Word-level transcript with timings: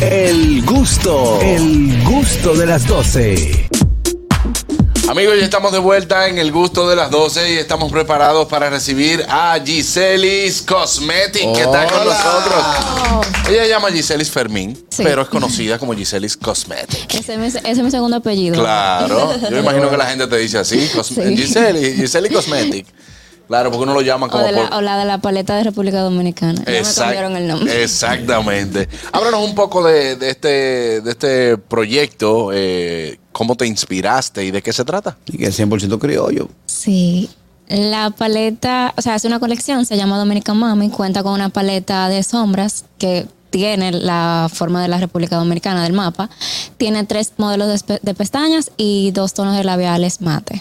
El 0.00 0.64
gusto, 0.64 1.38
el 1.40 2.02
gusto 2.04 2.54
de 2.54 2.66
las 2.66 2.86
12. 2.86 3.68
Amigos, 5.08 5.34
ya 5.38 5.44
estamos 5.44 5.70
de 5.72 5.78
vuelta 5.78 6.28
en 6.28 6.38
el 6.38 6.50
gusto 6.50 6.88
de 6.88 6.96
las 6.96 7.10
12 7.10 7.52
y 7.52 7.56
estamos 7.58 7.92
preparados 7.92 8.48
para 8.48 8.70
recibir 8.70 9.24
a 9.28 9.58
Giselis 9.64 10.62
Cosmetic, 10.62 11.52
que 11.54 11.62
está 11.62 11.86
con 11.86 12.04
nosotros. 12.04 12.64
Ella 13.48 13.62
se 13.64 13.68
llama 13.68 13.90
Giselis 13.92 14.30
Fermín, 14.30 14.76
Sí. 14.88 15.02
pero 15.04 15.22
es 15.22 15.28
conocida 15.28 15.78
como 15.78 15.94
Giselis 15.94 16.36
Cosmetic. 16.36 17.14
Ese 17.14 17.34
es, 17.34 17.38
mi, 17.38 17.46
ese 17.46 17.60
es 17.70 17.78
mi 17.82 17.90
segundo 17.90 18.16
apellido. 18.16 18.60
Claro, 18.60 19.32
yo 19.50 19.58
imagino 19.58 19.90
que 19.90 19.96
la 19.96 20.06
gente 20.10 20.26
te 20.26 20.38
dice 20.38 20.58
así, 20.58 20.88
Cos- 20.94 21.06
Sí. 21.14 21.36
Giselis, 21.36 21.96
Giselis 21.96 22.32
Cosmetic. 22.32 22.86
Claro, 23.48 23.70
porque 23.70 23.82
uno 23.84 23.94
lo 23.94 24.00
llama 24.00 24.26
O, 24.26 24.30
como 24.30 24.42
de 24.42 24.52
la, 24.52 24.68
por... 24.70 24.78
o 24.78 24.80
la 24.80 24.98
de 24.98 25.04
la 25.04 25.18
paleta 25.18 25.54
de 25.56 25.64
República 25.64 26.00
Dominicana. 26.00 26.62
Ya 26.64 26.72
me 26.72 26.80
Exact- 26.80 26.98
cambiaron 27.02 27.36
el 27.36 27.46
nombre. 27.46 27.82
Exactamente. 27.82 28.88
Háblanos 29.12 29.42
un 29.44 29.54
poco 29.54 29.84
de, 29.84 30.16
de 30.16 30.30
este, 30.30 30.48
de 31.02 31.10
este 31.10 31.58
proyecto, 31.58 32.50
eh, 32.52 33.18
cómo 33.32 33.54
te 33.56 33.66
inspiraste 33.66 34.44
y 34.44 34.50
de 34.50 34.62
qué 34.62 34.72
se 34.72 34.84
trata. 34.84 35.16
Y 35.26 35.38
que 35.38 35.46
es 35.46 35.58
100% 35.60 35.98
criollo. 35.98 36.48
Sí. 36.66 37.28
La 37.68 38.10
paleta, 38.10 38.92
o 38.96 39.02
sea, 39.02 39.14
es 39.14 39.24
una 39.24 39.40
colección, 39.40 39.86
se 39.86 39.96
llama 39.96 40.18
Dominican 40.18 40.58
Mami, 40.58 40.90
cuenta 40.90 41.22
con 41.22 41.32
una 41.32 41.48
paleta 41.48 42.08
de 42.08 42.22
sombras 42.22 42.84
que 42.98 43.26
tiene 43.50 43.92
la 43.92 44.50
forma 44.52 44.82
de 44.82 44.88
la 44.88 44.98
República 44.98 45.36
Dominicana 45.36 45.82
del 45.82 45.92
mapa. 45.92 46.28
Tiene 46.76 47.04
tres 47.04 47.32
modelos 47.36 47.84
de 47.86 48.14
pestañas 48.14 48.70
y 48.76 49.12
dos 49.12 49.32
tonos 49.32 49.56
de 49.56 49.64
labiales 49.64 50.20
mate. 50.20 50.60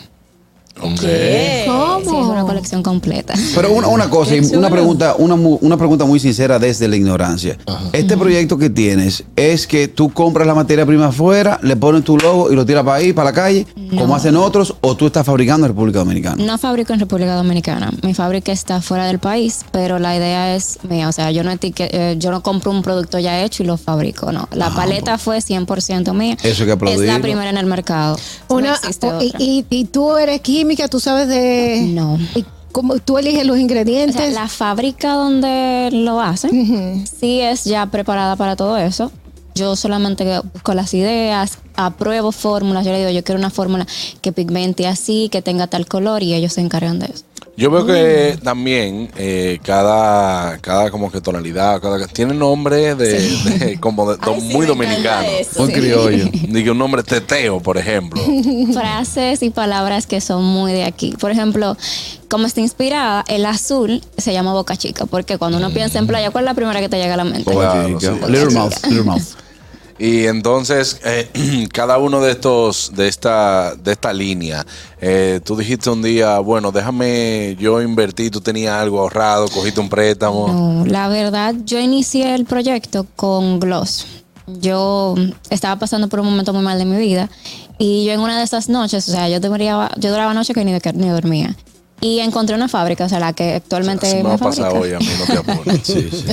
¿Cómo? 0.80 0.98
Sí, 0.98 2.08
es 2.08 2.26
una 2.26 2.44
colección 2.44 2.84
completa. 2.84 3.34
Pero 3.56 3.72
una, 3.72 3.88
una 3.88 4.10
cosa, 4.10 4.36
y 4.36 4.40
una 4.56 4.70
pregunta, 4.70 5.16
una, 5.18 5.36
mu- 5.36 5.58
una 5.62 5.78
pregunta 5.78 6.06
muy 6.06 6.20
sincera 6.20 6.60
desde 6.60 6.88
la 6.88 6.96
ignorancia. 6.96 7.58
Este 7.94 8.18
proyecto 8.18 8.58
que 8.58 8.70
tienes 8.70 9.24
es 9.36 9.68
que 9.68 9.88
tú 9.88 10.10
compras 10.12 10.48
la 10.48 10.56
materia 10.56 10.86
prima 10.86 11.08
afuera, 11.08 11.60
le 11.62 11.76
pones 11.76 12.04
tu 12.04 12.18
logo 12.18 12.52
y 12.52 12.56
lo 12.56 12.66
tiras 12.66 12.84
para 12.84 12.98
ahí, 12.98 13.14
para 13.14 13.30
la 13.30 13.34
calle, 13.34 13.66
como 13.98 14.16
hacen 14.16 14.36
otros, 14.36 14.76
o 14.82 14.96
tú 14.98 15.06
estás 15.08 15.26
fabricando 15.26 15.66
en 15.68 15.74
República 15.74 16.00
Dominicana. 16.00 16.44
No 16.44 16.58
fabrico 16.58 16.94
en 16.94 17.00
República 17.00 17.36
Dominicana. 17.36 17.92
Mi 18.02 18.14
fábrica 18.14 18.52
está 18.52 18.82
fuera 18.82 19.06
del 19.06 19.20
país, 19.20 19.62
pero 19.72 20.00
la 20.00 20.16
idea 20.16 20.56
es 20.56 20.80
mía. 20.90 21.08
O 21.08 21.12
sea, 21.12 21.32
yo 21.32 21.44
no, 21.44 21.52
etique- 21.52 21.90
eh, 21.92 22.16
yo 22.18 22.32
no 22.32 22.42
compro 22.42 22.72
un 22.72 22.82
producto 22.82 23.20
ya 23.20 23.44
hecho 23.44 23.64
y 23.64 23.66
lo 23.68 23.78
fabrico, 23.78 24.32
no. 24.32 24.48
La 24.52 24.70
paleta 24.72 25.18
fue 25.18 25.38
100% 25.40 26.14
mía. 26.14 26.38
Eso 26.44 26.66
que 26.66 26.72
Es 26.72 27.00
la 27.02 27.20
primera 27.20 27.50
en 27.50 27.58
el 27.58 27.66
mercado. 27.66 28.18
Una, 28.50 28.78
no 29.02 29.22
y, 29.22 29.34
y- 29.38 29.66
y 29.70 29.86
tú 29.86 30.18
eres 30.18 30.42
química, 30.64 30.88
tú 30.88 31.00
sabes 31.00 31.28
de... 31.28 31.86
No. 31.90 32.18
Y 32.36 32.46
cómo 32.72 32.98
tú 33.00 33.18
eliges 33.18 33.46
los 33.46 33.58
O 33.58 33.60
ingredientes. 33.60 34.16
sea, 34.16 34.30
la 34.32 34.48
fábrica 34.48 35.14
donde 35.14 35.90
lo 35.92 36.22
hacen 36.22 37.06
sí 37.06 37.40
es 37.42 37.66
ya 37.66 37.86
preparada 37.88 38.36
para 38.36 38.56
todo 38.56 38.78
eso. 38.78 39.12
Yo 39.56 39.76
solamente 39.76 40.40
busco 40.54 40.74
las 40.74 40.94
ideas, 40.96 41.60
apruebo 41.76 42.32
fórmulas. 42.32 42.86
Yo 42.86 42.92
le 42.92 43.00
digo, 43.00 43.12
yo 43.12 43.24
quiero 43.24 43.38
una 43.38 43.52
fórmula 43.52 43.86
que 44.22 44.32
pigmente 44.32 44.88
así, 44.88 45.30
que 45.32 45.42
tenga 45.44 45.68
tal 45.68 45.86
color 45.86 46.24
y 46.24 46.34
ellos 46.34 46.54
se 46.54 46.62
encargan 46.62 46.98
de 47.00 47.08
eso. 47.14 47.24
Yo 47.56 47.70
veo 47.70 47.86
que 47.86 48.38
también 48.44 49.12
eh, 49.16 49.60
cada, 49.64 50.58
cada 50.58 50.90
como 50.90 51.12
que 51.12 51.22
tonalidad, 51.22 51.80
cada, 51.82 52.08
tiene 52.08 52.34
nombre 52.34 52.96
de, 52.96 53.20
de- 53.20 53.80
como 53.80 54.12
de, 54.12 54.18
muy 54.42 54.66
dominicano. 54.66 55.28
Muy 55.60 55.72
criollo. 55.72 56.26
Digo 56.50 56.72
un 56.72 56.80
nombre 56.80 57.04
teteo, 57.04 57.60
por 57.60 57.78
ejemplo. 57.78 58.20
frases 58.74 59.44
y 59.44 59.52
palabras 59.52 60.08
que 60.08 60.20
son 60.20 60.44
muy 60.44 60.72
de 60.74 60.84
aquí. 60.84 61.14
Por 61.20 61.30
ejemplo, 61.30 61.78
como 62.28 62.48
está 62.48 62.60
inspirada, 62.60 63.24
el 63.28 63.46
azul 63.46 64.02
se 64.18 64.34
llama 64.34 64.54
boca 64.54 64.76
chica, 64.76 65.06
porque 65.06 65.38
cuando 65.38 65.60
uno 65.60 65.70
piensa 65.72 66.00
en 66.00 66.08
playa, 66.08 66.32
¿cuál 66.32 66.46
es 66.46 66.50
la 66.50 66.56
primera 66.56 66.80
que 66.80 66.90
te 66.90 66.98
llega 66.98 67.14
a 67.14 67.18
la 67.18 67.24
mente? 67.24 67.52
Sí. 68.00 68.08
Little 68.32 68.50
mouth, 68.56 68.74
little 68.88 69.04
mouth. 69.04 69.22
Y 70.00 70.26
entonces, 70.26 71.00
eh, 71.04 71.68
cada 71.74 71.98
uno 71.98 72.22
de 72.22 72.32
estos, 72.32 72.92
de 72.96 73.08
esta, 73.08 73.76
de 73.76 73.92
esta 73.92 74.12
línea, 74.12 74.66
eh, 75.00 75.40
tú 75.44 75.56
dijiste 75.56 75.90
un 75.90 76.02
día, 76.02 76.40
bueno, 76.40 76.72
déjame 76.72 77.56
yo 77.60 77.82
invertir, 77.82 78.32
tú 78.32 78.42
tenías 78.42 78.74
algo 78.74 79.00
ahorrado, 79.00 79.48
cogiste 79.50 79.80
un 79.80 79.90
préstamo. 79.90 80.48
No, 80.48 80.86
la 80.86 81.08
verdad, 81.08 81.56
yo 81.64 81.80
inicié 81.80 82.34
el 82.36 82.46
proyecto 82.46 83.06
con 83.16 83.60
Gloss. 83.60 84.08
Yo 84.48 85.16
estaba 85.50 85.78
pasando 85.80 86.10
por 86.10 86.20
un 86.20 86.26
momento 86.26 86.54
muy 86.54 86.64
mal 86.64 86.78
de 86.78 86.86
mi 86.86 86.98
vida 86.98 87.30
y 87.78 88.06
yo 88.06 88.12
en 88.12 88.20
una 88.20 88.38
de 88.38 88.44
esas 88.44 88.68
noches, 88.68 89.08
o 89.08 89.12
sea, 89.12 89.30
yo 89.30 89.40
debería, 89.40 89.90
yo 89.98 90.10
duraba 90.10 90.34
noche 90.34 90.54
que 90.54 90.66
ni, 90.66 90.74
ni 90.74 91.10
dormía. 91.10 91.56
Y 92.04 92.20
encontré 92.20 92.54
una 92.56 92.68
fábrica, 92.68 93.06
o 93.06 93.10
sea, 93.10 93.20
la 93.20 93.32
que 93.34 93.54
actualmente 93.56 94.08
me 94.16 94.24
me 94.24 94.30
va 94.30 94.36
a 94.36 94.38
pasar 94.38 94.72
fabrica. 94.72 94.80
hoy, 94.80 94.94
a 94.94 95.00
mí 95.00 95.08
no 95.20 95.26
te 95.26 95.52
apures. 95.52 95.80
Sí, 95.84 96.10
sí. 96.12 96.26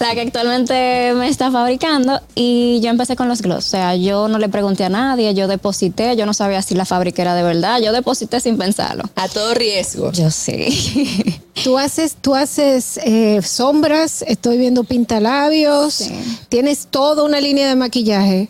la 0.00 0.14
que 0.14 0.20
actualmente 0.22 1.12
me 1.14 1.28
está 1.28 1.50
fabricando 1.50 2.20
y 2.34 2.80
yo 2.80 2.88
empecé 2.88 3.14
con 3.14 3.28
los 3.28 3.42
gloss. 3.42 3.66
O 3.66 3.68
sea, 3.70 3.94
yo 3.96 4.28
no 4.28 4.38
le 4.38 4.48
pregunté 4.48 4.82
a 4.84 4.88
nadie, 4.88 5.34
yo 5.34 5.46
deposité, 5.46 6.16
yo 6.16 6.24
no 6.24 6.32
sabía 6.32 6.62
si 6.62 6.74
la 6.74 6.86
fábrica 6.86 7.20
era 7.22 7.34
de 7.34 7.42
verdad, 7.42 7.80
yo 7.82 7.92
deposité 7.92 8.40
sin 8.40 8.56
pensarlo. 8.56 9.04
A 9.16 9.28
todo 9.28 9.52
riesgo. 9.54 10.10
Yo 10.12 10.30
sí. 10.30 11.40
Tú 11.62 11.78
haces, 11.78 12.16
tú 12.20 12.34
haces 12.34 12.98
eh, 13.04 13.40
sombras, 13.40 14.22
estoy 14.26 14.58
viendo 14.58 14.82
pintalabios, 14.82 15.94
Sí. 15.94 16.12
tienes 16.48 16.88
toda 16.90 17.22
una 17.22 17.40
línea 17.40 17.68
de 17.68 17.76
maquillaje. 17.76 18.48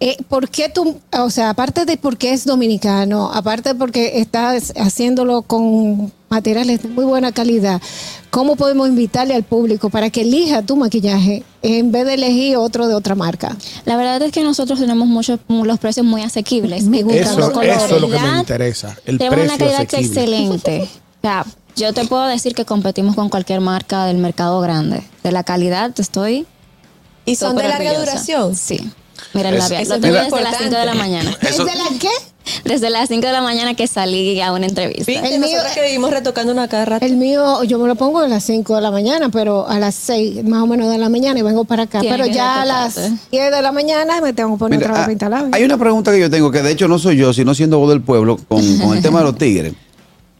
Eh, 0.00 0.16
¿Por 0.28 0.48
qué 0.48 0.68
tú, 0.68 0.96
o 1.12 1.28
sea, 1.28 1.50
aparte 1.50 1.84
de 1.84 1.96
porque 1.96 2.32
es 2.32 2.44
dominicano, 2.44 3.32
aparte 3.34 3.70
de 3.70 3.74
porque 3.74 4.20
estás 4.20 4.72
haciéndolo 4.76 5.42
con 5.42 6.12
materiales 6.28 6.82
de 6.84 6.88
muy 6.88 7.04
buena 7.04 7.32
calidad, 7.32 7.82
¿cómo 8.30 8.54
podemos 8.54 8.88
invitarle 8.88 9.34
al 9.34 9.42
público 9.42 9.90
para 9.90 10.08
que 10.10 10.20
elija 10.20 10.62
tu 10.62 10.76
maquillaje 10.76 11.42
en 11.62 11.90
vez 11.90 12.06
de 12.06 12.14
elegir 12.14 12.56
otro 12.58 12.86
de 12.86 12.94
otra 12.94 13.16
marca? 13.16 13.56
La 13.86 13.96
verdad 13.96 14.22
es 14.22 14.30
que 14.30 14.44
nosotros 14.44 14.78
tenemos 14.78 15.08
muchos 15.08 15.40
los 15.48 15.78
precios 15.80 16.06
muy 16.06 16.22
asequibles. 16.22 16.84
Me 16.84 17.02
gustan 17.02 17.24
Eso- 17.24 17.38
los 17.40 17.50
colores. 17.50 17.76
eso 17.82 17.96
es 17.96 18.00
lo 18.00 18.06
que 18.06 18.12
me 18.14 18.18
Calidad, 18.20 18.38
interesa, 18.38 18.96
el 19.04 19.18
tenemos 19.18 19.38
una 19.46 19.56
precio 19.56 19.66
calidad 19.66 19.80
asequible. 19.80 20.20
excelente. 20.20 20.82
O 20.82 21.20
sea, 21.22 21.44
yo 21.74 21.92
te 21.92 22.04
puedo 22.04 22.24
decir 22.26 22.54
que 22.54 22.64
competimos 22.64 23.16
con 23.16 23.30
cualquier 23.30 23.60
marca 23.60 24.04
del 24.04 24.18
mercado 24.18 24.60
grande. 24.60 25.02
De 25.24 25.32
la 25.32 25.42
calidad 25.42 25.92
estoy 25.98 26.46
¿Y 27.24 27.34
son 27.34 27.56
de 27.56 27.64
larga 27.64 27.90
orgullosa. 27.90 28.12
duración? 28.12 28.54
Sí. 28.54 28.90
Mira 29.34 29.48
el 29.50 29.58
labial. 29.58 29.82
eso 29.82 29.94
Lo 29.94 30.00
tengo 30.00 30.14
desde 30.16 30.30
las 30.42 30.56
5 30.58 30.64
de 30.76 30.86
la 30.86 30.92
importante. 30.92 30.98
mañana. 30.98 31.36
Eso- 31.42 31.64
¿Desde 31.64 31.78
la 31.78 31.84
qué? 31.98 32.08
Desde 32.64 32.88
las 32.88 33.08
5 33.08 33.26
de 33.26 33.32
la 33.32 33.42
mañana 33.42 33.74
que 33.74 33.86
salí 33.86 34.40
a 34.40 34.52
una 34.52 34.66
entrevista. 34.66 35.04
¿Viste? 35.12 35.34
El 35.34 35.40
mío- 35.40 35.58
que 35.74 35.82
vivimos 35.82 36.10
retocando 36.10 36.50
una 36.52 36.66
cada 36.66 36.86
rato. 36.86 37.04
El 37.04 37.16
mío, 37.16 37.62
yo 37.64 37.78
me 37.78 37.86
lo 37.86 37.94
pongo 37.94 38.20
a 38.20 38.28
las 38.28 38.42
5 38.44 38.74
de 38.76 38.80
la 38.80 38.90
mañana, 38.90 39.28
pero 39.28 39.68
a 39.68 39.78
las 39.78 39.94
6 39.94 40.42
más 40.44 40.62
o 40.62 40.66
menos 40.66 40.90
de 40.90 40.96
la 40.96 41.08
mañana 41.10 41.38
y 41.38 41.42
vengo 41.42 41.64
para 41.64 41.82
acá. 41.82 42.00
Pero 42.00 42.24
ya 42.26 42.62
a 42.62 42.64
las 42.64 42.96
retocarte. 42.96 43.20
10 43.32 43.50
de 43.52 43.62
la 43.62 43.70
mañana 43.72 44.20
me 44.22 44.32
tengo 44.32 44.54
que 44.54 44.58
poner 44.60 44.78
Mira, 44.78 44.90
otra 44.90 45.00
vez 45.00 45.04
ah, 45.04 45.08
pintalabios. 45.10 45.52
hay 45.52 45.62
una 45.64 45.76
pregunta 45.76 46.10
que 46.10 46.20
yo 46.20 46.30
tengo, 46.30 46.50
que 46.50 46.62
de 46.62 46.70
hecho 46.72 46.88
no 46.88 46.98
soy 46.98 47.16
yo, 47.18 47.34
sino 47.34 47.54
siendo 47.54 47.78
voz 47.78 47.90
del 47.90 48.00
pueblo, 48.00 48.38
con, 48.48 48.78
con 48.78 48.96
el 48.96 49.02
tema 49.02 49.18
de 49.18 49.24
los 49.26 49.36
tigres. 49.36 49.74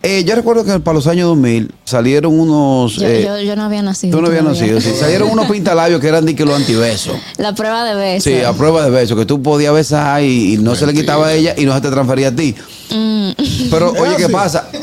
Eh, 0.03 0.23
yo 0.25 0.37
recuerdo 0.37 0.65
que 0.65 0.79
para 0.79 0.95
los 0.95 1.09
años 1.09 1.27
2000 1.29 1.73
salieron 1.85 2.39
unos... 2.39 2.97
Yo, 2.97 3.09
eh, 3.09 3.25
yo, 3.25 3.39
yo 3.41 3.57
no 3.57 3.65
había 3.65 3.83
nacido. 3.83 4.17
tú 4.17 4.23
no 4.23 4.29
habías 4.29 4.45
nacido, 4.45 4.81
sí. 4.81 4.93
Salieron 4.99 5.29
unos 5.29 5.47
pintalabios 5.51 6.01
que 6.01 6.07
eran 6.07 6.25
de 6.25 6.37
que 6.37 6.45
los 6.45 6.55
antibesos. 6.55 7.17
La 7.37 7.53
prueba 7.55 7.85
de 7.85 7.95
beso. 7.97 8.31
Sí, 8.31 8.41
a 8.41 8.53
prueba 8.53 8.85
de 8.85 8.91
beso, 8.91 9.17
que 9.17 9.27
tú 9.27 9.43
podías 9.43 9.75
besar 9.75 10.23
y, 10.23 10.55
y 10.55 10.57
no 10.59 10.77
se 10.77 10.87
le 10.87 10.95
quitaba 10.95 11.29
a 11.29 11.33
ella 11.33 11.55
y 11.57 11.65
no 11.65 11.75
se 11.75 11.81
te 11.81 11.91
transfería 11.91 12.29
a 12.29 12.33
ti. 12.37 12.55
Mm. 12.91 13.31
Pero 13.71 13.93
oye, 13.93 14.17
¿qué 14.17 14.29
pasa? 14.29 14.69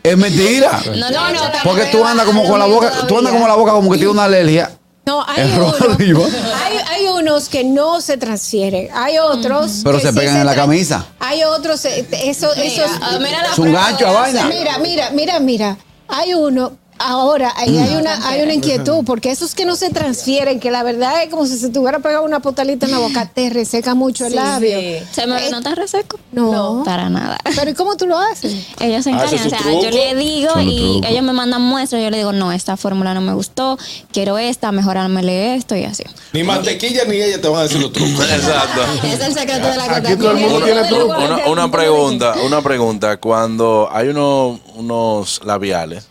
Es 0.00 0.16
mentira. 0.16 0.80
No, 0.86 1.10
no, 1.10 1.32
no. 1.32 1.40
Porque 1.64 1.86
tú 1.92 2.02
andas 2.02 2.24
como 2.24 2.44
con 2.44 2.58
la 2.58 2.64
boca, 2.66 2.90
tú 3.06 3.18
andas 3.18 3.32
como 3.32 3.46
la 3.46 3.56
boca 3.56 3.72
como 3.72 3.90
que 3.90 3.98
tiene 3.98 4.12
una 4.12 4.24
alergia. 4.24 4.70
No, 5.08 5.24
hay, 5.26 5.40
Es 5.48 5.56
rojo 5.56 5.74
uno- 5.84 5.94
arriba. 5.94 6.20
hay, 6.64 6.76
hay 6.90 7.06
unos 7.08 7.48
que 7.48 7.64
no 7.64 8.00
se 8.02 8.18
transfieren. 8.18 8.90
Hay 8.94 9.16
otros. 9.18 9.80
Pero 9.82 9.98
se 10.00 10.10
sí 10.12 10.18
pegan 10.18 10.36
en 10.36 10.46
la 10.46 10.54
camisa. 10.54 11.06
Hay 11.18 11.42
otros. 11.44 11.82
eh, 11.86 12.06
Eso, 12.24 12.52
eso 12.52 12.82
mira 13.18 13.42
la 13.42 13.52
Es 13.52 13.58
un 13.58 13.72
gancho 13.72 14.06
a 14.06 14.12
vaina. 14.12 14.44
Mira, 14.48 14.78
mira, 14.78 15.10
mira, 15.10 15.40
mira. 15.40 15.76
Hay 16.08 16.34
uno. 16.34 16.72
Ahora, 16.98 17.52
ahí 17.56 17.76
hay 17.78 17.94
una, 17.96 18.28
hay 18.28 18.42
una 18.42 18.52
inquietud, 18.54 19.04
porque 19.04 19.30
esos 19.30 19.54
que 19.54 19.64
no 19.64 19.76
se 19.76 19.90
transfieren, 19.90 20.58
que 20.60 20.70
la 20.70 20.82
verdad 20.82 21.22
es 21.22 21.30
como 21.30 21.46
si 21.46 21.56
se 21.58 21.68
te 21.70 21.78
hubiera 21.78 22.00
pegado 22.00 22.24
una 22.24 22.40
potalita 22.40 22.86
en 22.86 22.92
la 22.92 22.98
boca, 22.98 23.26
te 23.32 23.50
reseca 23.50 23.94
mucho 23.94 24.24
el 24.26 24.30
Sí, 24.32 24.36
labio. 24.36 24.80
sí. 24.80 24.96
¿Se 25.12 25.26
me 25.26 25.50
nota 25.50 25.74
reseco? 25.74 26.18
No. 26.32 26.82
Para 26.84 27.08
nada. 27.08 27.38
Pero 27.56 27.70
¿y 27.70 27.74
cómo 27.74 27.96
tú 27.96 28.06
lo 28.06 28.18
haces? 28.18 28.52
Ellos 28.80 29.04
se 29.04 29.10
Ah, 29.10 29.14
encargan, 29.24 29.46
o 29.46 29.50
sea, 29.50 29.60
yo 29.82 29.90
le 29.90 30.14
digo 30.16 30.50
Son 30.52 30.68
y 30.68 31.00
ellos 31.06 31.22
me 31.22 31.32
mandan 31.32 31.62
muestras, 31.62 32.02
yo 32.02 32.10
le 32.10 32.18
digo, 32.18 32.32
no, 32.32 32.52
esta 32.52 32.76
fórmula 32.76 33.14
no 33.14 33.20
me 33.20 33.32
gustó, 33.32 33.78
quiero 34.12 34.38
esta, 34.38 34.72
mejorármele 34.72 35.54
esto 35.54 35.76
y 35.76 35.84
así. 35.84 36.02
Ni 36.32 36.42
mantequilla 36.42 37.04
ni 37.04 37.16
ella 37.16 37.40
te 37.40 37.48
van 37.48 37.60
a 37.60 37.62
decir 37.64 37.80
los 37.80 37.92
trucos. 37.92 38.24
Exacto. 38.30 38.80
Es 39.04 39.20
el 39.20 39.32
secreto 39.34 39.68
de 39.68 39.76
la 39.76 39.84
Aquí 39.96 40.16
todo 40.16 40.32
el 40.32 40.36
mundo 40.38 40.56
Una, 40.56 40.64
tiene 40.66 40.84
truco. 40.88 41.04
una- 41.16 41.46
una 41.48 41.70
pregunta, 41.70 42.34
una 42.44 42.62
pregunta. 42.62 43.16
Cuando 43.18 43.88
hay 43.92 44.08
uno- 44.08 44.60
unos 44.74 45.40
labiales 45.44 46.06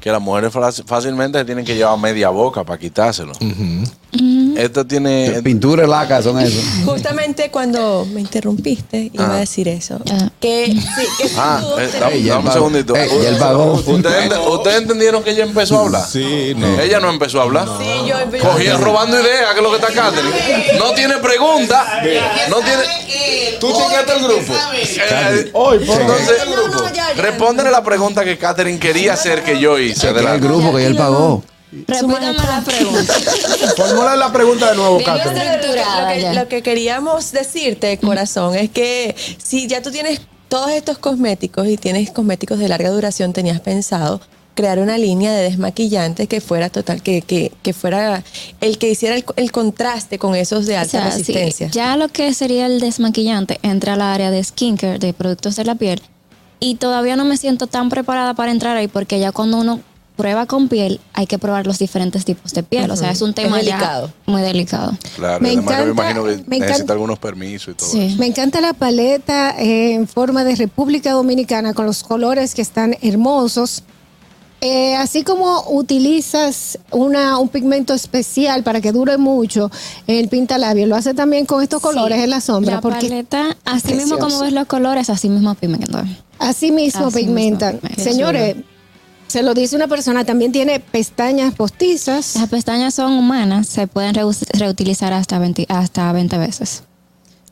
que 0.00 0.10
las 0.10 0.20
mujeres 0.20 0.52
fácil- 0.52 0.84
fácilmente 0.86 1.38
se 1.38 1.44
tienen 1.44 1.64
que 1.64 1.74
llevar 1.76 1.98
media 1.98 2.30
boca 2.30 2.64
para 2.64 2.78
quitárselo. 2.78 3.32
Esto 4.56 4.84
tiene... 4.86 5.40
Pintura 5.42 5.84
y 5.84 5.86
laca 5.88 6.20
son 6.22 6.38
eso. 6.40 6.60
Justamente 6.84 7.50
cuando 7.50 8.06
me 8.12 8.20
interrumpiste, 8.20 9.10
iba 9.12 9.26
Ah. 9.26 9.34
a 9.36 9.38
decir 9.40 9.68
eso. 9.68 9.98
Ah. 10.10 10.28
Que, 10.40 10.66
sí, 10.66 11.06
que 11.18 11.28
si 11.28 11.34
Ah, 11.38 11.62
eh, 11.78 11.90
dame, 11.98 12.16
un 12.32 12.42
pagó. 12.44 12.52
segundito. 12.52 12.94
Pagó. 13.38 13.72
¿Ustedes, 13.74 14.32
ustedes 14.48 14.82
entendieron 14.82 15.22
que 15.22 15.30
ella 15.30 15.44
empezó 15.44 15.78
a 15.78 15.82
hablar? 15.84 16.06
Sí, 16.06 16.54
no. 16.56 16.80
Ella 16.80 16.98
no 17.00 17.08
empezó 17.10 17.40
a 17.40 17.44
hablar. 17.44 17.68
Sí, 17.78 18.08
yo- 18.08 18.16
Cogía 18.40 18.76
robando 18.76 19.20
ideas, 19.20 19.52
que 19.52 19.58
es 19.58 19.62
lo 19.62 19.70
que 19.70 19.76
está 19.76 19.92
Catherine. 19.92 20.78
No 20.78 20.92
tiene 20.92 21.16
pregunta. 21.18 22.02
No 22.50 22.56
tiene. 22.56 22.82
¿Tú 23.60 23.72
chequeaste 23.72 24.12
el 24.14 24.22
grupo? 24.24 24.54
Eh, 24.74 25.50
Hoy, 25.52 25.78
Entonces, 25.88 26.36
ya. 26.94 27.12
respóndele 27.14 27.70
la 27.70 27.82
pregunta 27.84 28.24
que 28.24 28.36
Catherine 28.38 28.78
quería 28.78 29.12
hacer 29.14 29.42
que 29.44 29.58
yo 29.60 29.78
hice. 29.78 30.12
De 30.12 30.22
la- 30.22 30.34
el 30.34 30.40
grupo 30.40 30.74
que 30.74 30.86
él 30.86 30.96
pagó. 30.96 31.42
Repítame 31.72 32.32
la 32.32 32.62
pregunta. 32.64 33.14
Formula 33.76 34.16
la 34.16 34.32
pregunta 34.32 34.70
de 34.70 34.76
nuevo, 34.76 34.98
lo, 34.98 35.04
que, 35.04 36.20
ya. 36.20 36.32
lo 36.34 36.48
que 36.48 36.62
queríamos 36.62 37.30
decirte, 37.30 37.96
corazón, 37.98 38.56
es 38.56 38.70
que 38.70 39.14
si 39.38 39.68
ya 39.68 39.80
tú 39.80 39.92
tienes 39.92 40.20
todos 40.48 40.70
estos 40.72 40.98
cosméticos 40.98 41.68
y 41.68 41.76
tienes 41.76 42.10
cosméticos 42.10 42.58
de 42.58 42.66
larga 42.68 42.90
duración, 42.90 43.32
tenías 43.32 43.60
pensado 43.60 44.20
crear 44.60 44.78
una 44.78 44.98
línea 44.98 45.32
de 45.32 45.42
desmaquillantes 45.44 46.28
que 46.28 46.40
fuera 46.40 46.68
total, 46.68 47.02
que, 47.02 47.22
que, 47.22 47.52
que 47.62 47.72
fuera 47.72 48.22
el 48.60 48.76
que 48.78 48.90
hiciera 48.90 49.16
el, 49.16 49.24
el 49.36 49.50
contraste 49.52 50.18
con 50.18 50.34
esos 50.34 50.66
de 50.66 50.74
O 50.76 50.78
alta 50.80 51.10
sí, 51.10 51.18
resistencia. 51.18 51.68
ya 51.68 51.96
lo 51.96 52.08
que 52.08 52.32
sería 52.34 52.66
el 52.66 52.80
desmaquillante 52.80 53.58
entra 53.62 53.94
al 53.94 54.02
área 54.02 54.30
de 54.30 54.42
skincare, 54.44 54.98
de 54.98 55.12
productos 55.12 55.56
de 55.56 55.64
la 55.64 55.74
piel. 55.74 56.02
Y 56.60 56.74
todavía 56.74 57.16
no 57.16 57.24
me 57.24 57.36
siento 57.38 57.66
tan 57.68 57.88
preparada 57.88 58.34
para 58.34 58.52
entrar 58.52 58.76
ahí 58.76 58.86
porque 58.86 59.18
ya 59.18 59.32
cuando 59.32 59.56
uno 59.58 59.80
prueba 60.16 60.44
con 60.44 60.68
piel 60.68 61.00
hay 61.14 61.26
que 61.26 61.38
probar 61.38 61.66
los 61.66 61.78
diferentes 61.78 62.26
tipos 62.26 62.52
de 62.52 62.62
piel. 62.62 62.90
O 62.90 62.96
sea, 62.96 63.10
es 63.10 63.22
un 63.22 63.30
Es 63.30 63.36
tema 63.36 63.62
ya 63.62 63.76
delicado. 63.78 64.12
muy 64.26 64.42
delicado. 64.42 64.92
Claro, 65.16 65.40
Me 65.40 65.48
además 65.48 65.64
que 65.78 65.84
me 65.84 65.90
encanta- 65.90 65.90
imagino 66.02 66.24
que 66.24 66.30
me 66.30 66.56
encanta- 66.56 66.66
necesita 66.66 66.92
algunos 66.92 67.18
permisos 67.18 67.72
y 67.72 67.76
todo. 67.78 67.88
Sí. 67.88 68.16
Me 68.18 68.26
encanta 68.26 68.60
la 68.60 68.74
paleta 68.74 69.54
eh, 69.58 69.94
en 69.94 70.06
forma 70.06 70.44
de 70.44 70.56
República 70.56 71.12
Dominicana 71.12 71.72
con 71.72 71.86
los 71.86 72.02
colores 72.02 72.54
que 72.54 72.60
están 72.60 72.94
hermosos. 73.00 73.82
Eh, 74.62 74.94
así 74.96 75.22
como 75.24 75.64
utilizas 75.70 76.78
una, 76.90 77.38
un 77.38 77.48
pigmento 77.48 77.94
especial 77.94 78.62
para 78.62 78.80
que 78.82 78.92
dure 78.92 79.16
mucho, 79.16 79.70
el 80.06 80.28
pintalabio 80.28 80.86
lo 80.86 80.96
hace 80.96 81.14
también 81.14 81.46
con 81.46 81.62
estos 81.62 81.80
colores 81.80 82.18
Sí. 82.18 82.24
en 82.24 82.30
la 82.30 82.40
sombra. 82.42 82.74
La 82.76 82.80
porque 82.82 83.08
paleta, 83.08 83.56
así 83.64 83.94
mismo 83.94 84.18
como 84.18 84.40
ves 84.40 84.52
los 84.52 84.66
colores, 84.66 85.08
así 85.08 85.28
mismo 85.30 85.54
pigmenta. 85.54 86.04
así 86.38 86.72
mismo 86.72 87.06
Así 87.06 87.16
pigmentan. 87.20 87.74
mismo 87.74 87.88
pigmenta. 87.88 88.10
Señores, 88.10 88.56
se 89.28 89.42
lo 89.42 89.54
dice 89.54 89.76
una 89.76 89.88
persona, 89.88 90.24
también 90.26 90.52
tiene 90.52 90.78
pestañas 90.80 91.54
postizas. 91.54 92.34
Las 92.36 92.48
pestañas 92.50 92.92
son 92.94 93.12
humanas, 93.12 93.66
se 93.66 93.86
pueden 93.86 94.14
reutilizar 94.14 95.12
hasta 95.14 95.38
20, 95.38 95.64
hasta 95.70 96.12
20 96.12 96.36
veces. 96.36 96.82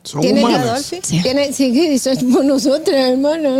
Son 0.01 0.21
Tiene- 0.21 0.39
humanas. 0.43 0.65
Adolfi? 0.65 0.99
Sí. 1.03 1.21
Tiene, 1.21 1.51
sí, 1.51 1.99
por 2.33 2.45
nosotros, 2.45 2.95
hermano. 2.95 3.59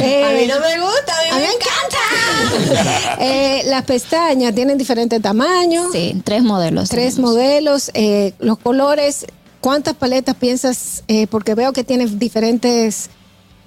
Eh, 0.00 0.24
A 0.24 0.30
mí 0.32 0.46
no 0.46 0.58
me 0.60 0.80
gusta, 0.80 1.12
a 1.12 1.22
mí, 1.24 1.30
A 1.30 1.34
mí 1.34 1.40
me 1.40 1.46
me 1.46 1.52
encanta. 1.54 1.85
Eh, 3.18 3.62
las 3.66 3.82
pestañas 3.84 4.54
tienen 4.54 4.76
diferentes 4.78 5.20
tamaños, 5.22 5.90
Sí, 5.92 6.20
tres 6.24 6.42
modelos. 6.42 6.88
tres 6.88 7.14
tenemos. 7.14 7.32
modelos, 7.32 7.90
eh, 7.94 8.34
los 8.38 8.58
colores. 8.58 9.26
¿Cuántas 9.60 9.94
paletas 9.94 10.36
piensas? 10.36 11.02
Eh, 11.08 11.26
porque 11.28 11.54
veo 11.54 11.72
que 11.72 11.82
tiene 11.82 12.06
diferentes 12.06 13.08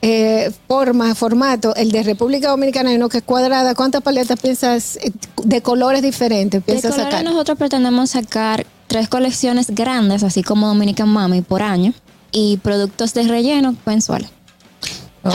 eh, 0.02 0.52
formas, 0.68 1.18
formatos. 1.18 1.74
El 1.76 1.92
de 1.92 2.04
República 2.04 2.50
Dominicana 2.50 2.92
hay 2.92 2.96
uno 2.96 3.10
que 3.10 3.18
es 3.18 3.24
cuadrada. 3.24 3.76
¿Cuántas 3.76 4.02
paletas 4.02 4.40
piensas 4.40 4.98
de 5.44 5.62
colores 5.62 6.02
diferentes 6.02 6.62
De 6.62 6.66
piensas 6.66 6.92
colores 6.92 7.12
sacar? 7.14 7.26
nosotros 7.26 7.58
pretendemos 7.58 8.12
sacar 8.12 8.66
tres 8.88 9.10
colecciones 9.10 9.72
grandes, 9.72 10.24
así 10.24 10.42
como 10.42 10.68
Dominican 10.68 11.10
Mami, 11.10 11.42
por 11.42 11.62
año, 11.64 11.94
y 12.32 12.58
productos 12.58 13.14
de 13.14 13.24
relleno 13.24 13.76
mensuales. 13.86 14.30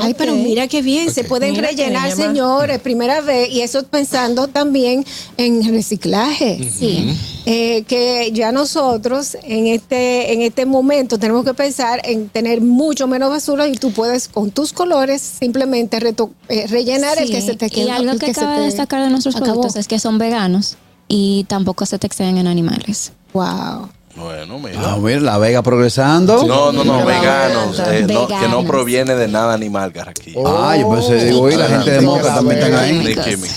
Ay, 0.03 0.15
pero 0.15 0.35
mira 0.35 0.67
qué 0.69 0.83
bien, 0.83 1.13
se 1.13 1.25
pueden 1.25 1.53
Mira 1.53 1.69
rellenar, 1.69 2.11
señores, 2.13 2.79
primera 2.81 3.21
vez, 3.21 3.51
y 3.51 3.61
eso 3.63 3.83
pensando 3.85 4.49
también 4.49 5.05
en 5.37 5.63
reciclaje. 5.73 6.71
Sí. 6.77 7.17
Eh, 7.47 7.83
que 7.87 8.31
ya 8.33 8.53
nosotros 8.53 9.37
en 9.43 9.67
este 9.67 10.33
en 10.33 10.41
este 10.41 10.65
momento 10.65 11.19
tenemos 11.19 11.45
que 11.45 11.53
pensar 11.53 12.01
en 12.05 12.31
tener 12.31 12.63
mucho 12.63 13.07
menos 13.07 13.29
basura 13.29 13.69
y 13.69 13.75
tú 13.75 13.91
puedes 13.93 14.29
con 14.29 14.51
tus 14.51 14.73
colores 14.73 15.21
simplemente 15.21 16.01
reto- 16.01 16.31
eh, 16.49 16.67
rellenar 16.69 17.19
el 17.19 17.27
Sí, 17.27 17.33
que 17.35 17.41
se 17.43 17.55
te 17.55 17.69
quedó. 17.69 17.87
Y 17.89 17.91
algo 17.91 18.13
el 18.13 18.19
que, 18.19 18.33
se 18.33 18.41
cabe 18.41 18.57
te 18.57 18.63
destacar 18.63 19.03
de 19.05 19.11
nuestros 19.11 19.37
acabó. 19.37 19.53
productos 19.61 19.77
es 19.77 19.89
que 19.89 19.99
son 19.99 20.17
veganos 20.17 20.77
y 21.07 21.45
tampoco 21.47 21.85
se 21.85 21.99
te 21.99 22.07
exceden 22.07 22.39
en 22.39 22.47
animales. 22.47 23.13
Wow. 23.35 23.91
Bueno, 24.17 24.59
mira. 24.59 24.81
Ah, 24.81 24.97
mira, 25.01 25.21
la 25.21 25.39
Vega 25.39 25.63
progresando. 25.63 26.45
No, 26.47 26.73
no, 26.73 26.85
no, 26.85 27.05
veganos. 27.05 27.79
eh, 27.81 28.07
no, 28.09 28.29
que 28.29 28.49
no 28.49 28.65
proviene 28.65 29.15
de 29.15 29.29
nada 29.29 29.55
animal, 29.55 29.93
Carraquillo. 29.93 30.47
Ah, 30.47 30.77
yo 30.77 30.89
pensé, 30.91 31.25
digo, 31.25 31.51
y 31.51 31.57
la 31.57 31.67
gente 31.67 31.91
de 31.91 32.01
Moca 32.01 32.35
también 32.35 32.59
están 32.59 32.75
ahí. 32.75 33.15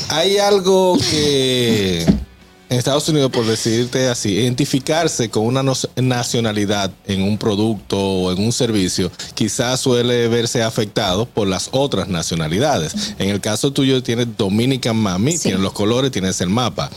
Hay 0.10 0.38
algo 0.38 0.98
que 1.12 2.06
en 2.70 2.78
Estados 2.78 3.08
Unidos, 3.08 3.32
por 3.32 3.46
decirte 3.46 4.10
así, 4.10 4.34
identificarse 4.34 5.30
con 5.30 5.46
una 5.46 5.64
nacionalidad 5.96 6.92
en 7.06 7.22
un 7.22 7.38
producto 7.38 7.98
o 7.98 8.32
en 8.32 8.44
un 8.44 8.52
servicio, 8.52 9.10
quizás 9.36 9.80
suele 9.80 10.28
verse 10.28 10.64
afectado 10.64 11.26
por 11.26 11.48
las 11.48 11.70
otras 11.72 12.10
nacionalidades. 12.10 13.14
En 13.20 13.30
el 13.30 13.40
caso 13.40 13.72
tuyo 13.72 14.04
tienes 14.04 14.36
Dominican 14.38 14.98
Mami, 14.98 15.38
tienes 15.38 15.62
los 15.62 15.72
colores, 15.72 16.12
tienes 16.12 16.42
el 16.42 16.50
mapa. 16.50 16.90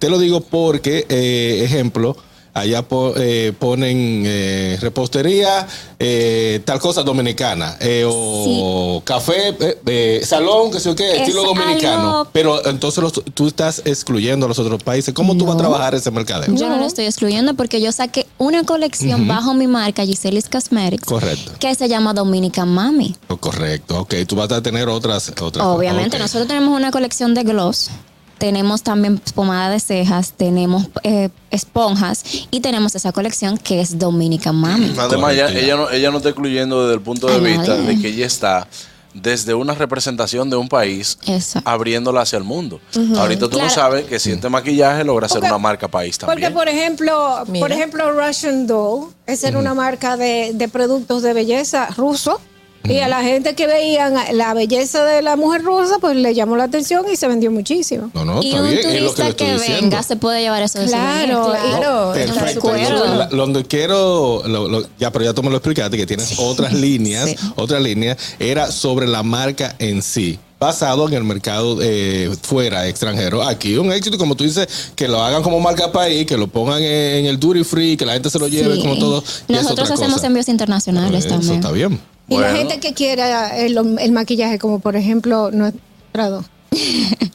Te 0.00 0.10
lo 0.10 0.18
digo 0.18 0.40
porque, 0.40 1.06
eh, 1.08 1.62
ejemplo, 1.64 2.16
Allá 2.56 2.82
po- 2.82 3.14
eh, 3.16 3.52
ponen 3.58 4.22
eh, 4.24 4.78
repostería, 4.80 5.66
eh, 5.98 6.60
tal 6.64 6.78
cosa 6.78 7.02
dominicana, 7.02 7.76
eh, 7.80 8.04
o 8.08 9.02
café, 9.04 9.48
eh, 9.58 9.78
eh, 9.86 10.20
salón, 10.24 10.70
que 10.70 10.78
sé 10.78 10.94
qué, 10.94 11.16
Es 11.16 11.20
estilo 11.22 11.42
dominicano. 11.42 12.10
algo- 12.20 12.30
Pero 12.32 12.64
entonces 12.66 13.02
los- 13.02 13.12
tú 13.34 13.48
estás 13.48 13.82
excluyendo 13.84 14.46
a 14.46 14.48
los 14.48 14.58
otros 14.60 14.80
países. 14.84 15.12
¿Cómo 15.12 15.36
tú 15.36 15.46
vas 15.46 15.56
a 15.56 15.58
trabajar 15.58 15.96
ese 15.96 16.12
mercadeo? 16.12 16.54
Yo 16.54 16.68
no 16.68 16.76
lo 16.78 16.86
estoy 16.86 17.06
excluyendo 17.06 17.54
porque 17.54 17.80
yo 17.80 17.90
saqué 17.90 18.26
una 18.38 18.62
colección 18.62 19.26
bajo 19.26 19.52
mi 19.54 19.66
marca 19.66 20.04
Giselis 20.04 20.48
Cosmetics 20.48 21.06
Correcto. 21.06 21.52
que 21.58 21.74
se 21.74 21.88
llama 21.88 22.14
Dominican 22.14 22.68
Mami. 22.68 23.16
Oh, 23.28 23.36
Correcto, 23.36 23.98
ok. 24.02 24.14
Tú 24.28 24.36
vas 24.36 24.52
a 24.52 24.62
tener 24.62 24.88
otras. 24.88 25.32
otras 25.40 25.66
Obviamente, 25.66 26.18
nosotros 26.20 26.46
tenemos 26.46 26.76
una 26.78 26.92
colección 26.92 27.34
de 27.34 27.42
gloss, 27.42 27.90
tenemos 28.38 28.82
también 28.82 29.20
pomada 29.34 29.70
de 29.70 29.80
cejas, 29.80 30.32
tenemos 30.36 30.86
eh, 31.02 31.28
esponjas 31.50 32.24
y 32.50 32.60
tenemos 32.60 32.94
esa 32.94 33.12
colección 33.12 33.58
que 33.58 33.80
es 33.80 33.98
Dominican 33.98 34.56
Mami. 34.56 34.94
Además, 34.98 35.32
ella, 35.34 35.48
ella 35.50 35.76
no, 35.76 35.90
ella 35.90 36.10
no 36.10 36.18
está 36.18 36.30
excluyendo 36.30 36.82
desde 36.82 36.94
el 36.94 37.00
punto 37.00 37.26
de 37.26 37.38
vista 37.40 37.76
nadie. 37.76 37.96
de 37.96 38.02
que 38.02 38.08
ella 38.08 38.26
está 38.26 38.66
desde 39.12 39.54
una 39.54 39.74
representación 39.76 40.50
de 40.50 40.56
un 40.56 40.68
país 40.68 41.16
Eso. 41.24 41.62
abriéndola 41.64 42.22
hacia 42.22 42.36
el 42.36 42.42
mundo. 42.42 42.80
Ahorita 43.16 43.48
tú 43.48 43.58
no 43.60 43.70
sabes 43.70 44.06
que 44.06 44.18
si 44.18 44.32
este 44.32 44.48
maquillaje 44.48 45.04
logra 45.04 45.28
ser 45.28 45.36
Porque- 45.38 45.50
una 45.52 45.58
marca 45.58 45.86
país 45.86 46.18
Porque 46.18 46.32
también. 46.32 46.52
por 46.54 46.68
ejemplo, 46.68 47.44
Mira. 47.46 47.64
por 47.64 47.70
ejemplo 47.72 48.10
Russian 48.10 48.66
Doll, 48.66 49.10
esa 49.26 49.46
era 49.48 49.58
una 49.60 49.72
marca 49.72 50.16
de, 50.16 50.50
de 50.54 50.68
productos 50.68 51.22
de 51.22 51.32
belleza 51.32 51.86
ruso. 51.96 52.40
Y 52.86 52.98
a 52.98 53.08
la 53.08 53.22
gente 53.22 53.54
que 53.54 53.66
veían 53.66 54.14
la 54.32 54.52
belleza 54.52 55.04
de 55.04 55.22
la 55.22 55.36
mujer 55.36 55.62
rusa, 55.62 55.96
pues 56.00 56.16
le 56.16 56.34
llamó 56.34 56.56
la 56.56 56.64
atención 56.64 57.04
y 57.10 57.16
se 57.16 57.26
vendió 57.28 57.50
muchísimo. 57.50 58.10
No, 58.12 58.24
no, 58.26 58.42
y 58.42 58.48
está 58.50 58.62
un 58.62 58.68
bien. 58.68 58.78
Es 58.78 58.84
lo 58.84 58.90
que 58.90 58.92
le 58.92 58.98
turista 59.00 59.28
estoy 59.28 59.46
que, 59.46 59.52
diciendo. 59.54 59.80
venga 59.82 60.02
se 60.02 60.16
puede 60.16 60.40
llevar 60.42 60.62
eso 60.62 60.78
de 60.80 60.86
Claro. 60.86 61.52
Claro, 61.52 62.12
Perfecto. 62.12 62.44
recuerdo. 62.44 63.14
La- 63.16 63.26
Donde 63.26 63.64
quiero, 63.64 64.42
lo- 64.46 64.68
lo- 64.68 64.86
ya, 64.98 65.10
pero 65.10 65.24
ya 65.24 65.32
tú 65.32 65.42
me 65.42 65.50
lo 65.50 65.56
explicaste, 65.56 65.96
que 65.96 66.06
tienes 66.06 66.34
otras 66.38 66.72
líneas, 66.74 67.30
sí. 67.30 67.36
otras 67.56 67.80
líneas, 67.82 68.18
era 68.38 68.70
sobre 68.70 69.06
la 69.08 69.22
marca 69.22 69.74
en 69.78 70.02
sí. 70.02 70.38
Basado 70.60 71.06
en 71.08 71.14
el 71.14 71.24
mercado 71.24 71.78
eh, 71.82 72.30
fuera, 72.42 72.86
extranjero. 72.88 73.42
Aquí 73.42 73.76
un 73.76 73.92
éxito, 73.92 74.16
como 74.16 74.34
tú 74.34 74.44
dices, 74.44 74.66
que 74.94 75.08
lo 75.08 75.22
hagan 75.22 75.42
como 75.42 75.58
marca 75.60 75.90
país, 75.92 76.24
que 76.26 76.36
lo 76.38 76.46
pongan 76.46 76.82
en, 76.82 77.26
el 77.26 77.38
duty 77.40 77.64
free, 77.64 77.96
que 77.96 78.06
la 78.06 78.14
gente 78.14 78.30
se 78.30 78.38
lo 78.38 78.46
lleve 78.48 78.76
Sí. 78.76 78.80
como 78.82 78.96
todo. 78.98 79.22
Nosotros 79.48 79.90
hacemos 79.90 80.14
cosa. 80.14 80.26
envíos 80.26 80.48
internacionales 80.48 81.24
Eso 81.26 81.34
también. 81.34 81.54
está 81.56 81.70
bien. 81.72 82.00
Y 82.28 82.38
la 82.38 82.54
gente 82.54 82.78
que 82.80 82.94
quiera 82.94 83.54
el, 83.56 83.76
el 83.98 84.12
maquillaje, 84.12 84.58
como 84.58 84.78
por 84.78 84.96
ejemplo 84.96 85.50
nuestra 85.50 86.30
dos. 86.30 86.46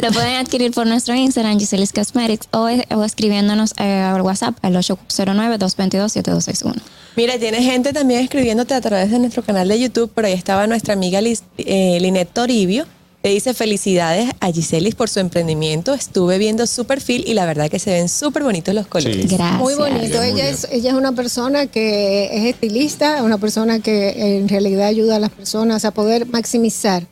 Lo 0.00 0.10
pueden 0.12 0.36
adquirir 0.36 0.70
por 0.72 0.86
nuestro 0.86 1.14
Instagram, 1.14 1.58
Giselis 1.58 1.92
Cosmetics, 1.92 2.48
o, 2.52 2.70
o 2.94 3.04
escribiéndonos 3.04 3.74
eh, 3.78 4.00
al 4.00 4.22
WhatsApp 4.22 4.56
al 4.62 4.74
809-222-7261. 4.76 6.80
Mira, 7.16 7.38
tiene 7.38 7.62
gente 7.62 7.92
también 7.92 8.22
escribiéndote 8.22 8.72
a 8.74 8.80
través 8.80 9.10
de 9.10 9.18
nuestro 9.18 9.42
canal 9.42 9.68
de 9.68 9.78
YouTube. 9.78 10.10
Por 10.10 10.24
ahí 10.24 10.32
estaba 10.32 10.66
nuestra 10.66 10.94
amiga 10.94 11.20
Liz, 11.20 11.42
eh, 11.58 11.98
Linet 12.00 12.32
Toribio. 12.32 12.86
Le 13.24 13.30
dice 13.30 13.54
felicidades 13.54 14.30
a 14.40 14.50
Giselis 14.50 14.96
por 14.96 15.08
su 15.08 15.20
emprendimiento. 15.20 15.94
Estuve 15.94 16.38
viendo 16.38 16.66
su 16.66 16.86
perfil 16.86 17.22
y 17.26 17.34
la 17.34 17.46
verdad 17.46 17.70
que 17.70 17.78
se 17.78 17.92
ven 17.92 18.08
súper 18.08 18.42
bonitos 18.42 18.74
los 18.74 18.88
colores. 18.88 19.16
Sí. 19.28 19.36
Gracias. 19.36 19.60
Muy 19.60 19.74
bonito. 19.74 20.18
Muy 20.18 20.26
ella, 20.30 20.48
es, 20.48 20.66
ella 20.72 20.90
es 20.90 20.96
una 20.96 21.12
persona 21.12 21.66
que 21.68 22.24
es 22.32 22.46
estilista, 22.54 23.22
una 23.22 23.38
persona 23.38 23.78
que 23.78 24.38
en 24.38 24.48
realidad 24.48 24.86
ayuda 24.88 25.16
a 25.16 25.18
las 25.20 25.30
personas 25.30 25.84
a 25.84 25.92
poder 25.92 26.26
maximizar 26.26 27.06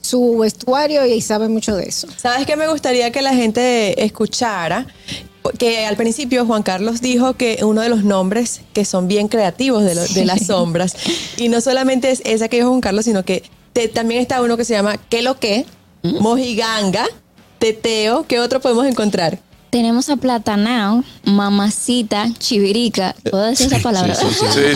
su 0.00 0.38
vestuario 0.38 1.06
y 1.06 1.20
sabe 1.20 1.46
mucho 1.48 1.76
de 1.76 1.84
eso. 1.84 2.08
¿Sabes 2.16 2.44
qué 2.44 2.56
me 2.56 2.66
gustaría 2.66 3.12
que 3.12 3.22
la 3.22 3.32
gente 3.32 4.04
escuchara? 4.04 4.88
Que 5.58 5.86
al 5.86 5.96
principio 5.96 6.44
Juan 6.44 6.64
Carlos 6.64 7.00
dijo 7.00 7.34
que 7.34 7.60
uno 7.62 7.82
de 7.82 7.88
los 7.88 8.02
nombres 8.02 8.62
que 8.72 8.84
son 8.84 9.06
bien 9.06 9.28
creativos 9.28 9.84
de, 9.84 9.94
lo- 9.94 10.04
de 10.06 10.24
las 10.24 10.46
sombras, 10.46 10.94
y 11.36 11.48
no 11.48 11.60
solamente 11.60 12.10
es 12.10 12.20
esa 12.24 12.48
que 12.48 12.56
dijo 12.56 12.68
Juan 12.70 12.80
Carlos, 12.80 13.04
sino 13.04 13.24
que 13.24 13.44
te- 13.72 13.88
también 13.88 14.20
está 14.20 14.42
uno 14.42 14.56
que 14.56 14.64
se 14.64 14.74
llama 14.74 14.96
¿Qué 15.08 15.22
lo 15.22 15.38
que? 15.38 15.66
Mojiganga, 16.02 17.06
Teteo, 17.58 18.26
¿qué 18.26 18.40
otro 18.40 18.60
podemos 18.60 18.86
encontrar? 18.86 19.38
Tenemos 19.72 20.10
a 20.10 20.16
Platanao, 20.18 21.02
Mamacita, 21.24 22.28
Chivirica. 22.38 23.16
¿Puedo 23.30 23.44
decir 23.44 23.68
esa 23.68 23.78
palabra? 23.78 24.14
Sí, 24.14 24.26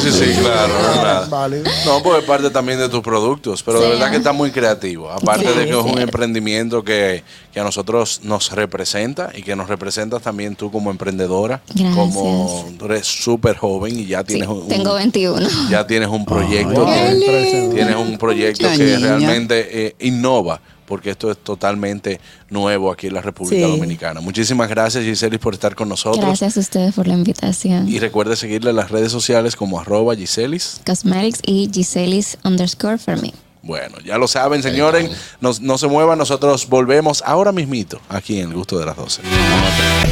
sí, 0.01 0.11
sí, 0.11 0.25
claro. 0.41 0.73
no, 0.73 0.95
nada. 1.05 1.27
Válido. 1.29 1.65
No, 1.85 2.03
porque 2.03 2.21
es 2.21 2.25
parte 2.25 2.49
también 2.49 2.79
de 2.79 2.89
tus 2.89 3.03
productos, 3.03 3.63
pero 3.63 3.79
de 3.79 3.91
verdad 3.91 4.11
que 4.11 4.17
está 4.17 4.33
muy 4.33 4.51
creativo. 4.53 5.11
Aparte 5.11 5.53
Sí, 5.53 5.59
de 5.59 5.65
que 5.67 5.71
es 5.73 5.77
un 5.85 5.97
sí. 5.97 6.01
emprendimiento 6.01 6.83
que, 6.83 7.23
que 7.53 7.61
a 7.61 7.65
nosotros 7.65 8.21
nos 8.25 8.51
representa 8.53 9.31
y 9.37 9.43
que 9.43 9.55
nos 9.55 9.69
representas 9.69 10.23
también 10.23 10.57
tú 10.57 10.73
como 10.73 10.91
emprendedora, 10.91 11.61
Gracias. 11.75 11.95
como 11.95 12.65
tú 12.79 12.87
eres 12.87 13.07
súper 13.07 13.59
joven 13.59 13.99
y 13.99 14.07
ya 14.07 14.21
Sí, 14.21 14.29
tienes 14.29 14.49
un, 14.49 14.67
tengo 14.67 14.95
21. 14.95 15.47
ya 15.69 15.87
tienes 15.87 16.09
un 16.09 16.25
proyecto, 16.25 16.87
que- 16.87 17.71
tienes 17.75 17.97
un 17.97 18.17
proyecto 18.17 18.63
Mucha 18.67 18.79
que 18.79 18.85
niña. 18.97 18.99
realmente 19.19 19.87
eh, 19.89 19.95
innova, 20.01 20.59
porque 20.87 21.11
esto 21.11 21.31
es 21.31 21.37
totalmente 21.39 22.21
nuevo 22.49 22.91
aquí 22.91 23.09
en 23.09 23.15
la 23.15 23.21
República 23.23 23.67
Sí. 23.67 23.71
Dominicana. 23.71 24.21
Muchísimas 24.21 24.69
gracias 24.69 25.05
Giseli 25.05 25.39
por 25.39 25.55
estar 25.55 25.75
con 25.75 25.89
nosotros. 25.89 26.25
Gracias 26.25 26.57
a 26.57 26.61
ustedes 26.61 26.95
por 26.95 27.07
la 27.07 27.15
invitación. 27.15 27.89
Y 27.89 27.99
recuerde 27.99 28.37
seguirle 28.37 28.71
en 28.71 28.77
las 28.77 28.91
redes 28.91 29.13
sociales 29.13 29.57
como 29.57 29.79
arroba 29.81 30.15
Giselis. 30.17 30.81
Cosmetics 30.87 31.41
y 31.45 31.69
Giselis 31.73 32.39
underscore 32.45 32.99
for 32.99 33.21
me. 33.21 33.35
Bueno, 33.63 33.97
ya 34.05 34.17
lo 34.17 34.29
saben, 34.29 34.63
señores. 34.63 35.11
Nos- 35.41 35.61
no 35.61 35.77
se 35.77 35.89
muevan, 35.89 36.17
nosotros 36.19 36.69
volvemos 36.69 37.25
ahora 37.27 37.51
mismito 37.51 38.01
aquí 38.09 38.39
en 38.39 38.51
El 38.51 38.55
Gusto 38.55 38.79
de 38.79 38.87
las 38.87 38.95
12. 38.97 39.23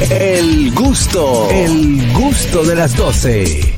El 0.09 0.73
gusto, 0.73 1.49
el 1.49 2.11
gusto 2.13 2.65
de 2.65 2.75
las 2.75 2.97
12. 2.97 3.73